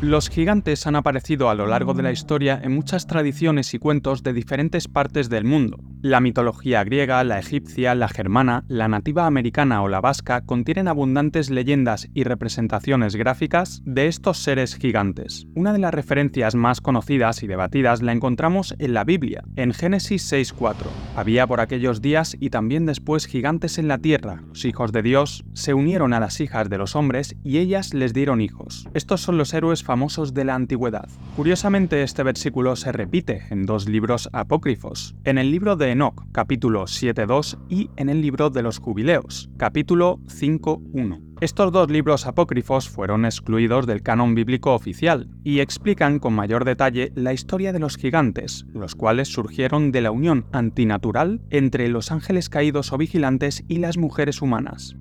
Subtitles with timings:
[0.00, 4.22] Los gigantes han aparecido a lo largo de la historia en muchas tradiciones y cuentos
[4.22, 5.80] de diferentes partes del mundo.
[6.00, 11.50] La mitología griega, la egipcia, la germana, la nativa americana o la vasca contienen abundantes
[11.50, 15.48] leyendas y representaciones gráficas de estos seres gigantes.
[15.56, 20.32] Una de las referencias más conocidas y debatidas la encontramos en la Biblia, en Génesis
[20.32, 20.76] 6.4.
[21.16, 24.44] Había por aquellos días y también después gigantes en la tierra.
[24.46, 28.12] Los hijos de Dios se unieron a las hijas de los hombres y ellas les
[28.12, 28.86] dieron hijos.
[28.94, 31.08] Estos son los héroes famosos de la antigüedad.
[31.34, 36.82] Curiosamente, este versículo se repite en dos libros apócrifos, en el libro de Enoch, capítulo
[36.82, 41.22] 7.2, y en el libro de los Jubileos, capítulo 5.1.
[41.40, 47.10] Estos dos libros apócrifos fueron excluidos del canon bíblico oficial y explican con mayor detalle
[47.14, 52.50] la historia de los gigantes, los cuales surgieron de la unión antinatural entre los ángeles
[52.50, 54.96] caídos o vigilantes y las mujeres humanas.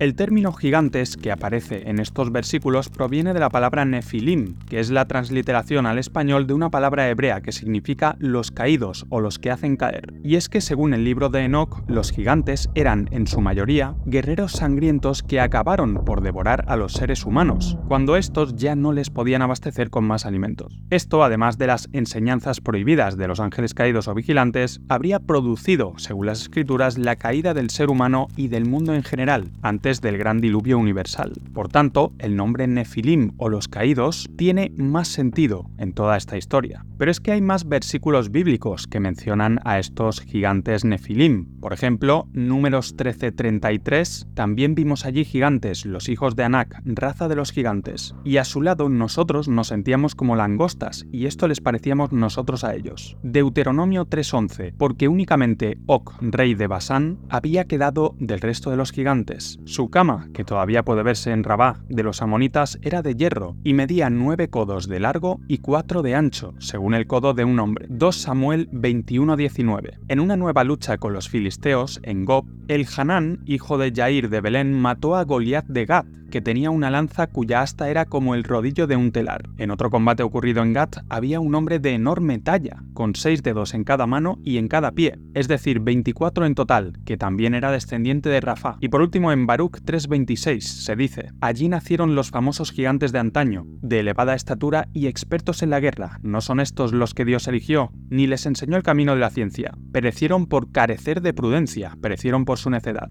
[0.00, 4.90] El término gigantes que aparece en estos versículos proviene de la palabra nefilim, que es
[4.90, 9.52] la transliteración al español de una palabra hebrea que significa los caídos o los que
[9.52, 10.12] hacen caer.
[10.24, 14.52] Y es que según el libro de Enoch, los gigantes eran, en su mayoría, guerreros
[14.52, 19.42] sangrientos que acabaron por devorar a los seres humanos, cuando estos ya no les podían
[19.42, 20.76] abastecer con más alimentos.
[20.90, 26.26] Esto, además de las enseñanzas prohibidas de los ángeles caídos o vigilantes, habría producido, según
[26.26, 29.52] las escrituras, la caída del ser humano y del mundo en general,
[29.84, 31.32] del gran diluvio universal.
[31.52, 36.86] Por tanto, el nombre Nefilim o los caídos tiene más sentido en toda esta historia.
[36.96, 41.60] Pero es que hay más versículos bíblicos que mencionan a estos gigantes Nefilim.
[41.60, 47.52] Por ejemplo, Números 13:33, también vimos allí gigantes, los hijos de Anak, raza de los
[47.52, 52.64] gigantes, y a su lado nosotros nos sentíamos como langostas, y esto les parecíamos nosotros
[52.64, 53.18] a ellos.
[53.22, 59.58] Deuteronomio 3:11, porque únicamente Oc, rey de Basán, había quedado del resto de los gigantes.
[59.74, 63.74] Su cama, que todavía puede verse en Rabá de los amonitas, era de hierro y
[63.74, 67.58] medía nueve codos de largo y cuatro de ancho, según según el codo de un
[67.58, 67.86] hombre.
[67.88, 69.98] 2 Samuel 21:19.
[70.06, 74.40] En una nueva lucha con los filisteos, en Gob, el Hanán, hijo de Jair de
[74.40, 78.42] Belén, mató a Goliat de Gad, que tenía una lanza cuya asta era como el
[78.42, 79.50] rodillo de un telar.
[79.56, 83.72] En otro combate ocurrido en Gat había un hombre de enorme talla, con seis dedos
[83.72, 87.70] en cada mano y en cada pie, es decir, 24 en total, que también era
[87.70, 88.78] descendiente de Rafa.
[88.80, 93.64] Y por último en Baruch 3:26 se dice, allí nacieron los famosos gigantes de antaño,
[93.80, 96.18] de elevada estatura y expertos en la guerra.
[96.24, 99.78] No son estos los que Dios eligió, ni les enseñó el camino de la ciencia.
[99.92, 103.08] Perecieron por carecer de prudencia, perecieron por su necedad.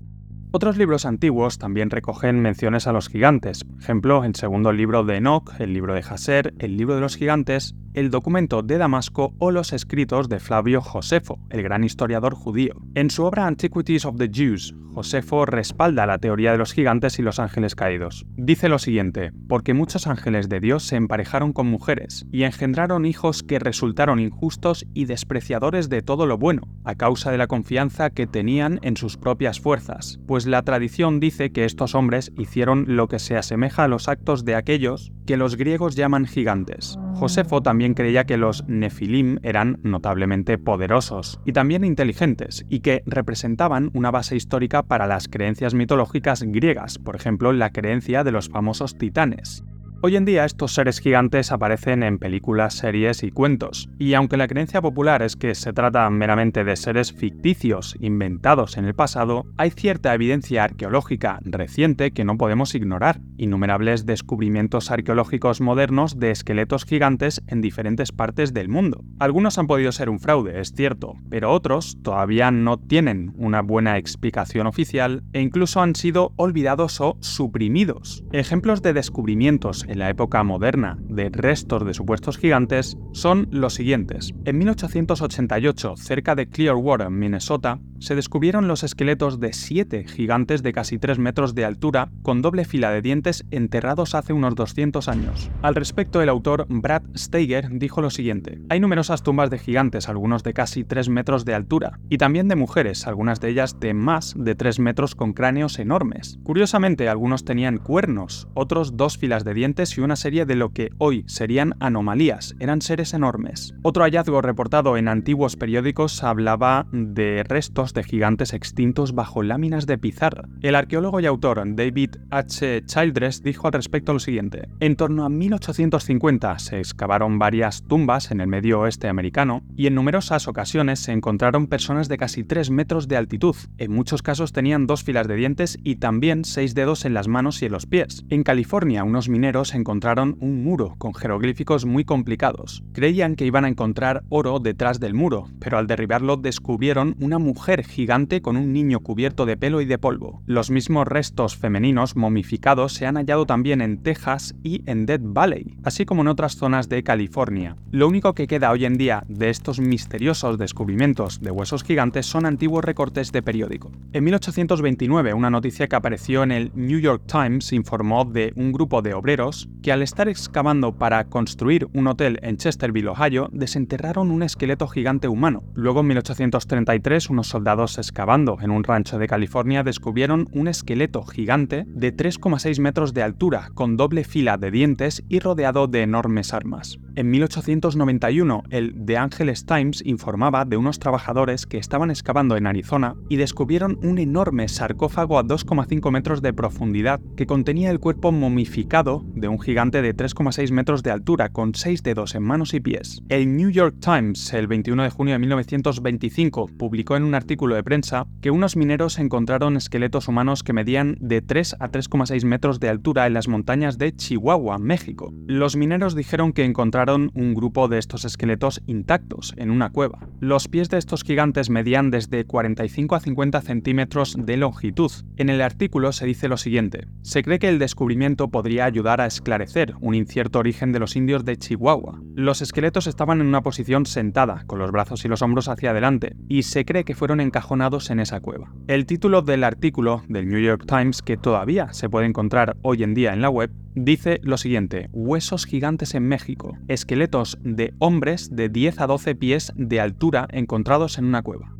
[0.56, 5.16] Otros libros antiguos también recogen menciones a los gigantes, por ejemplo, el segundo libro de
[5.16, 9.52] Enoch, el libro de Jaser, el libro de los gigantes, el documento de Damasco o
[9.52, 12.76] los escritos de Flavio Josefo, el gran historiador judío.
[12.96, 17.24] En su obra Antiquities of the Jews, Josefo respalda la teoría de los gigantes y
[17.24, 18.26] los ángeles caídos.
[18.38, 23.42] Dice lo siguiente, porque muchos ángeles de Dios se emparejaron con mujeres y engendraron hijos
[23.44, 28.28] que resultaron injustos y despreciadores de todo lo bueno, a causa de la confianza que
[28.28, 33.20] tenían en sus propias fuerzas, pues la tradición dice que estos hombres hicieron lo que
[33.20, 36.98] se asemeja a los actos de aquellos que los griegos llaman gigantes.
[37.14, 43.92] Josefo también creía que los Nefilim eran notablemente poderosos y también inteligentes, y que representaban
[43.94, 48.98] una base histórica para las creencias mitológicas griegas, por ejemplo la creencia de los famosos
[48.98, 49.64] titanes.
[50.06, 54.50] Hoy en día estos seres gigantes aparecen en películas, series y cuentos, y aunque la
[54.50, 59.72] creencia popular es que se trata meramente de seres ficticios inventados en el pasado, hay
[59.72, 67.42] cierta evidencia arqueológica reciente que no podemos ignorar, innumerables descubrimientos arqueológicos modernos de esqueletos gigantes
[67.48, 69.06] en diferentes partes del mundo.
[69.20, 73.98] Algunos han podido ser un fraude, es cierto, pero otros todavía no tienen una buena
[73.98, 78.26] explicación oficial e incluso han sido olvidados o suprimidos.
[78.34, 84.34] Ejemplos de descubrimientos en la época moderna de restos de supuestos gigantes son los siguientes.
[84.44, 91.00] En 1888, cerca de Clearwater, Minnesota, se descubrieron los esqueletos de siete gigantes de casi
[91.00, 95.50] 3 metros de altura con doble fila de dientes enterrados hace unos 200 años.
[95.62, 100.44] Al respecto, el autor Brad Steiger dijo lo siguiente: Hay numerosas tumbas de gigantes, algunos
[100.44, 104.34] de casi 3 metros de altura, y también de mujeres, algunas de ellas de más
[104.38, 106.40] de 3 metros con cráneos enormes.
[106.44, 110.90] Curiosamente, algunos tenían cuernos, otros dos filas de dientes y una serie de lo que
[110.98, 113.74] hoy serían anomalías, eran seres enormes.
[113.82, 119.98] Otro hallazgo reportado en antiguos periódicos hablaba de restos de gigantes extintos bajo láminas de
[119.98, 120.48] pizarra.
[120.62, 122.86] El arqueólogo y autor David H.
[122.86, 124.70] Childress dijo al respecto lo siguiente.
[124.80, 129.96] En torno a 1850 se excavaron varias tumbas en el medio oeste americano y en
[129.96, 133.56] numerosas ocasiones se encontraron personas de casi 3 metros de altitud.
[133.78, 137.62] En muchos casos tenían dos filas de dientes y también seis dedos en las manos
[137.62, 138.26] y en los pies.
[138.30, 142.84] En California, unos mineros encontraron un muro con jeroglíficos muy complicados.
[142.94, 147.84] Creían que iban a encontrar oro detrás del muro, pero al derribarlo descubrieron una mujer
[147.84, 150.42] gigante con un niño cubierto de pelo y de polvo.
[150.46, 155.78] Los mismos restos femeninos momificados se han hallado también en Texas y en Dead Valley,
[155.84, 157.76] así como en otras zonas de California.
[157.92, 162.46] Lo único que queda hoy en día de estos misteriosos descubrimientos de huesos gigantes son
[162.46, 163.92] antiguos recortes de periódico.
[164.12, 169.02] En 1829, una noticia que apareció en el New York Times informó de un grupo
[169.02, 174.44] de obreros que al estar excavando para construir un hotel en Chesterville, Ohio, desenterraron un
[174.44, 175.64] esqueleto gigante humano.
[175.74, 181.86] Luego, en 1833, unos soldados excavando en un rancho de California descubrieron un esqueleto gigante
[181.88, 187.00] de 3,6 metros de altura, con doble fila de dientes y rodeado de enormes armas.
[187.16, 193.16] En 1891, el The Angeles Times informaba de unos trabajadores que estaban excavando en Arizona
[193.30, 199.24] y descubrieron un enorme sarcófago a 2,5 metros de profundidad que contenía el cuerpo momificado
[199.36, 203.22] de un gigante de 3,6 metros de altura con 6 dedos en manos y pies.
[203.30, 207.84] El New York Times, el 21 de junio de 1925, publicó en un artículo de
[207.84, 212.90] prensa que unos mineros encontraron esqueletos humanos que medían de 3 a 3,6 metros de
[212.90, 215.34] altura en las montañas de Chihuahua, México.
[215.48, 220.28] Los mineros dijeron que encontraron un grupo de estos esqueletos intactos en una cueva.
[220.40, 225.12] Los pies de estos gigantes medían desde 45 a 50 centímetros de longitud.
[225.38, 229.26] En el artículo se dice lo siguiente, se cree que el descubrimiento podría ayudar a
[229.34, 232.20] esclarecer un incierto origen de los indios de Chihuahua.
[232.36, 236.36] Los esqueletos estaban en una posición sentada, con los brazos y los hombros hacia adelante,
[236.48, 238.72] y se cree que fueron encajonados en esa cueva.
[238.88, 243.14] El título del artículo del New York Times, que todavía se puede encontrar hoy en
[243.14, 248.70] día en la web, dice lo siguiente, huesos gigantes en México, esqueletos de hombres de
[248.70, 251.74] 10 a 12 pies de altura encontrados en una cueva.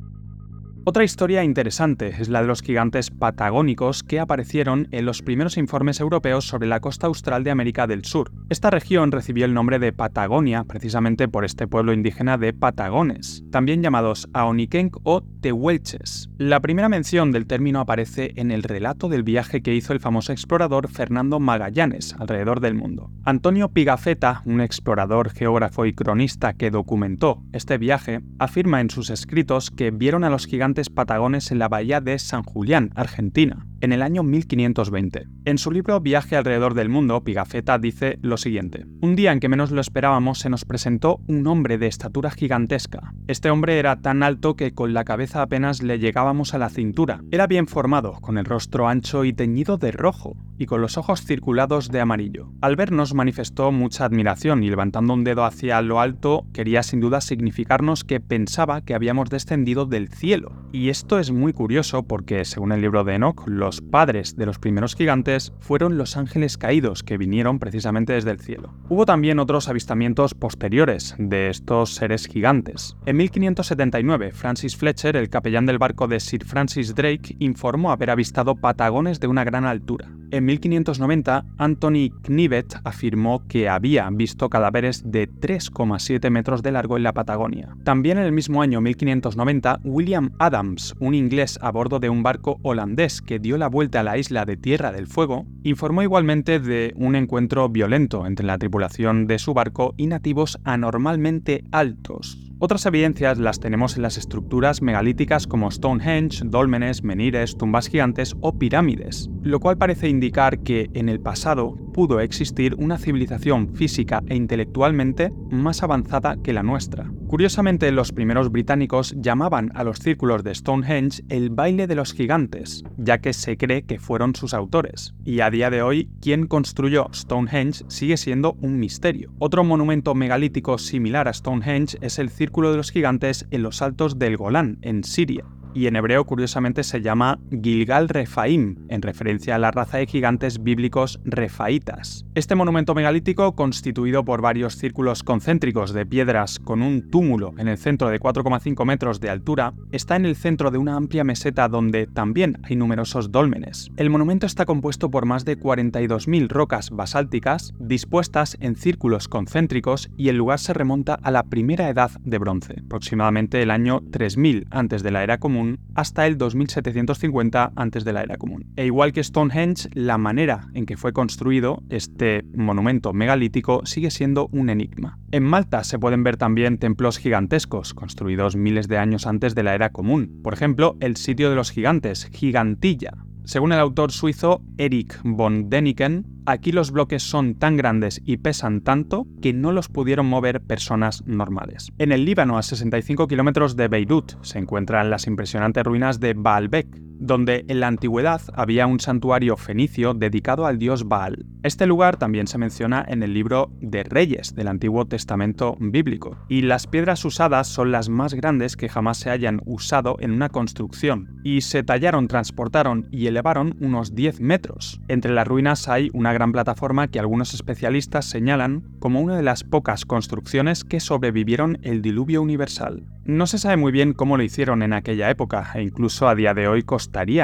[0.86, 6.02] Otra historia interesante es la de los gigantes patagónicos que aparecieron en los primeros informes
[6.02, 8.34] europeos sobre la costa austral de América del Sur.
[8.50, 13.82] Esta región recibió el nombre de Patagonia precisamente por este pueblo indígena de patagones, también
[13.82, 16.30] llamados Aonikenk o Tehuelches.
[16.38, 20.34] La primera mención del término aparece en el relato del viaje que hizo el famoso
[20.34, 23.10] explorador Fernando Magallanes alrededor del mundo.
[23.24, 29.72] Antonio Pigafetta, un explorador, geógrafo y cronista que documentó este viaje, afirma en sus escritos
[29.72, 34.02] que vieron a los gigantes patagones en la bahía de San Julián, Argentina, en el
[34.02, 35.28] año 1520.
[35.44, 38.86] En su libro Viaje alrededor del mundo, Pigafetta dice lo siguiente.
[39.02, 43.14] Un día en que menos lo esperábamos se nos presentó un hombre de estatura gigantesca.
[43.28, 47.26] Este hombre era tan alto que con la cabeza apenas le llegábamos a la cintura.
[47.30, 51.26] Era bien formado, con el rostro ancho y teñido de rojo, y con los ojos
[51.26, 52.54] circulados de amarillo.
[52.62, 57.20] Al vernos manifestó mucha admiración y levantando un dedo hacia lo alto quería sin duda
[57.20, 60.54] significarnos que pensaba que habíamos descendido del cielo.
[60.72, 64.60] Y esto es muy curioso porque, según el libro de Enoch, los padres de los
[64.60, 68.74] primeros gigantes fueron los ángeles caídos que vinieron precisamente desde el cielo.
[68.90, 72.96] Hubo también otros avistamientos posteriores de estos seres gigantes.
[73.06, 78.56] En 1579, Francis Fletcher, el capellán del barco de Sir Francis Drake, informó haber avistado
[78.56, 80.10] patagones de una gran altura.
[80.32, 87.04] En 1590, Anthony Knivet afirmó que había visto cadáveres de 3,7 metros de largo en
[87.04, 87.76] la Patagonia.
[87.84, 92.58] También en el mismo año 1590, William Adams, un inglés a bordo de un barco
[92.64, 96.94] holandés que dio la vuelta a la isla de Tierra del Fuego, informó igualmente de
[96.96, 102.40] un encuentro violento entre la tripulación de su barco y nativos anormalmente altos.
[102.60, 108.58] Otras evidencias las tenemos en las estructuras megalíticas como Stonehenge, dólmenes, menires, tumbas gigantes o
[108.58, 114.36] pirámides, lo cual parece indicar que en el pasado pudo existir una civilización física e
[114.36, 117.12] intelectualmente más avanzada que la nuestra.
[117.28, 122.84] Curiosamente, los primeros británicos llamaban a los círculos de Stonehenge el baile de los gigantes,
[122.98, 125.14] ya que se cree que fueron sus autores.
[125.26, 129.34] Y a día de hoy, quien construyó Stonehenge sigue siendo un misterio.
[129.40, 134.20] Otro monumento megalítico similar a Stonehenge es el Círculo de los Gigantes en los altos
[134.20, 139.60] del Golán, en Siria y en hebreo curiosamente se llama Gilgal Refaim, en referencia a
[139.60, 142.26] la raza de gigantes bíblicos refaitas.
[142.36, 147.78] Este monumento megalítico, constituido por varios círculos concéntricos de piedras con un túmulo en el
[147.78, 152.08] centro de 4,5 metros de altura, está en el centro de una amplia meseta donde
[152.08, 153.90] también hay numerosos dólmenes.
[153.98, 160.30] El monumento está compuesto por más de 42.000 rocas basálticas dispuestas en círculos concéntricos y
[160.30, 165.04] el lugar se remonta a la primera edad de bronce, aproximadamente el año 3000 antes
[165.04, 165.63] de la era común
[165.96, 168.66] hasta el 2750 antes de la era común.
[168.76, 174.48] E igual que Stonehenge, la manera en que fue construido este monumento megalítico sigue siendo
[174.52, 175.20] un enigma.
[175.32, 179.76] En Malta se pueden ver también templos gigantescos, construidos miles de años antes de la
[179.76, 180.40] era común.
[180.44, 183.14] Por ejemplo, el sitio de los gigantes, Gigantilla,
[183.46, 188.82] Según el autor suizo Erich von Däniken, aquí los bloques son tan grandes y pesan
[188.82, 191.92] tanto que no los pudieron mover personas normales.
[191.98, 196.88] En el Líbano, a 65 kilómetros de Beirut, se encuentran las impresionantes ruinas de Baalbek,
[197.24, 201.46] donde en la antigüedad había un santuario fenicio dedicado al dios Baal.
[201.64, 206.64] Este lugar también se menciona en el libro de Reyes del Antiguo Testamento bíblico, y
[206.64, 211.40] las piedras usadas son las más grandes que jamás se hayan usado en una construcción,
[211.46, 215.00] y se tallaron, transportaron y elevaron unos 10 metros.
[215.08, 219.64] Entre las ruinas hay una gran plataforma que algunos especialistas señalan como una de las
[219.64, 223.06] pocas construcciones que sobrevivieron el diluvio universal.
[223.26, 226.54] No se sabe muy bien cómo lo hicieron en aquella época, e incluso a día
[226.54, 226.84] de hoy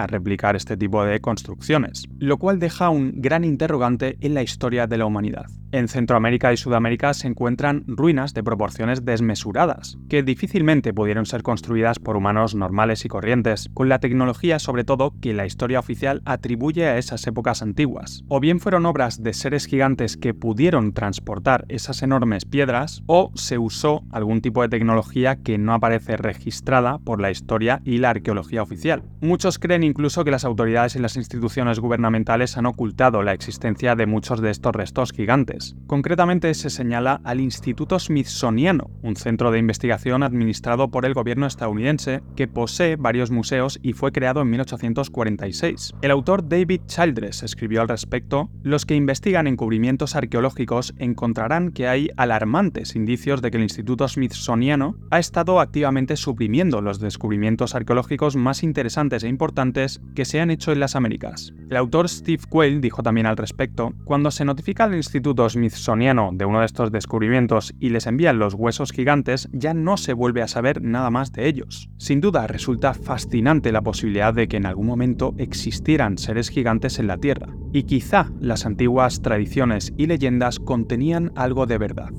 [0.07, 4.97] replicar este tipo de construcciones, lo cual deja un gran interrogante en la historia de
[4.97, 5.45] la humanidad.
[5.71, 11.99] En Centroamérica y Sudamérica se encuentran ruinas de proporciones desmesuradas, que difícilmente pudieron ser construidas
[11.99, 16.87] por humanos normales y corrientes, con la tecnología sobre todo que la historia oficial atribuye
[16.87, 18.23] a esas épocas antiguas.
[18.29, 23.59] O bien fueron obras de seres gigantes que pudieron transportar esas enormes piedras, o se
[23.59, 28.63] usó algún tipo de tecnología que no aparece registrada por la historia y la arqueología
[28.63, 29.03] oficial.
[29.21, 34.07] Muchos creen incluso que las autoridades y las instituciones gubernamentales han ocultado la existencia de
[34.07, 40.21] muchos de estos restos gigantes Concretamente se señala al Instituto Smithsoniano, un centro de investigación
[40.23, 45.93] administrado por el gobierno estadounidense que posee varios museos y fue creado en 1846.
[46.01, 52.09] El autor David Childress escribió al respecto, los que investigan encubrimientos arqueológicos encontrarán que hay
[52.17, 58.63] alarmantes indicios de que el Instituto Smithsoniano ha estado activamente suprimiendo los descubrimientos arqueológicos más
[58.63, 61.53] interesantes e importantes que se han hecho en las Américas.
[61.69, 66.45] El autor Steve Quayle dijo también al respecto, cuando se notifica al Instituto Smithsoniano de
[66.45, 70.47] uno de estos descubrimientos y les envían los huesos gigantes, ya no se vuelve a
[70.47, 71.89] saber nada más de ellos.
[71.97, 77.07] Sin duda, resulta fascinante la posibilidad de que en algún momento existieran seres gigantes en
[77.07, 82.11] la Tierra, y quizá las antiguas tradiciones y leyendas contenían algo de verdad.